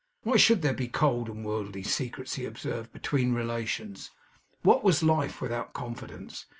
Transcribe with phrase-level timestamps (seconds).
[0.23, 4.09] Why should there be cold and worldly secrets, he observed, between relations?
[4.63, 6.47] What was life without confidence?